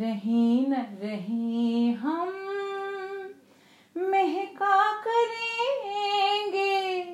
[0.00, 2.28] रहे न रहे हम
[3.96, 7.04] महका करेंगे।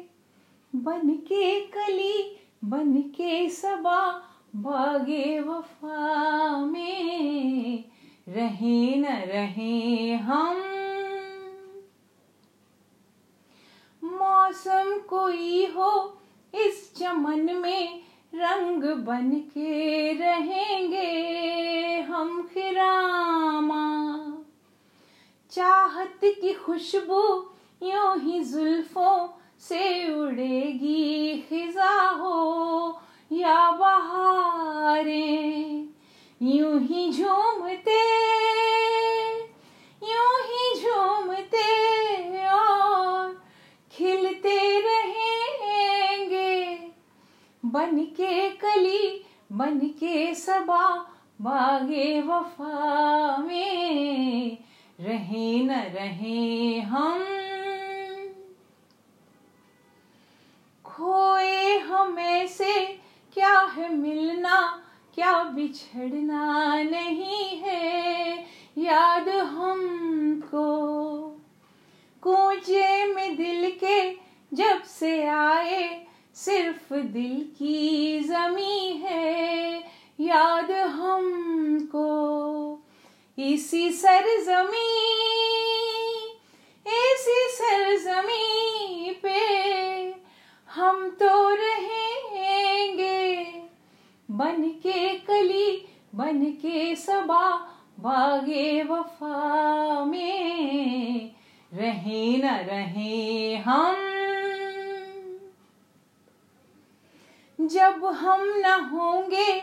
[0.74, 4.22] बन के कली बन के सबा,
[4.56, 7.84] बागे वफा में।
[8.28, 10.62] रहे न रहे हम
[14.04, 16.18] मौसम कोई हो
[16.54, 18.02] इस चमन में,
[18.34, 21.53] रंग बन के रहेंगे।
[22.24, 23.84] खिरामा
[25.50, 27.22] चाहत की खुशबू
[27.82, 29.28] यूँ ही जुल्फों
[29.60, 33.00] से उड़ेगी, खिजा हो
[33.32, 35.18] या बहारे।
[36.42, 38.00] यूँ ही झूमते,
[40.02, 43.42] यूँ ही झूमते और
[43.92, 46.76] खिलते रहेंगे।
[47.64, 51.10] बन के कली, बन के सबा
[51.40, 54.58] बागे वफा में,
[55.00, 57.24] रहे न रहे हम।
[60.84, 62.84] खोए हमें से
[63.34, 64.82] क्या है मिलना,
[65.14, 68.34] क्या बिछड़ना नहीं है,
[68.78, 70.64] याद हमको।
[72.22, 74.10] कूचे में दिल के
[74.52, 79.84] जब से आए, सिर्फ़ दिल की जमी है,
[80.20, 80.70] याद
[83.38, 85.14] इसी सरजमी
[86.86, 89.38] इसी सरजमी पे
[90.70, 93.44] हम तो रहेंगे।
[94.30, 97.50] बन के कली बन के सबा
[98.00, 101.34] बागे वफा में।
[101.74, 103.96] रहे न रहे हम।
[107.60, 109.60] जब हम न होंगे,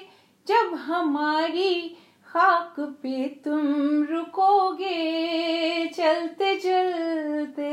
[0.47, 1.97] जब हमारी
[2.33, 7.71] खाक पे तुम रुकोगे, चलते चलते।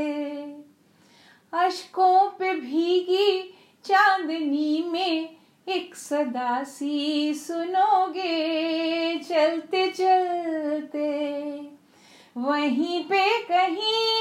[1.52, 3.54] अशकों पे भीगी
[3.84, 5.36] चांदनी में
[5.68, 11.08] एक सदा सी सुनोगे, चलते चलते।
[12.36, 14.16] वहीं पे कहीं,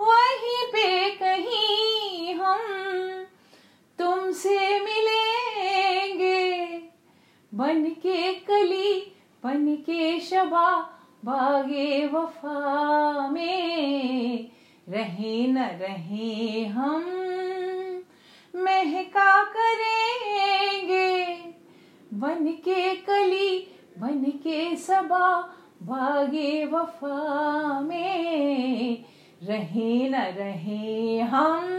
[0.00, 1.31] वहीं पे कहीं
[7.54, 9.12] बन के कली
[9.44, 10.80] बन के शबा,
[11.24, 14.48] बागे वफा में।
[14.88, 17.04] रहे न रहे हम,
[18.56, 21.34] महका करेंगे।
[22.14, 29.04] बन के कली बन के सबा बागे वफा में।
[29.42, 31.71] रहे न रहे हम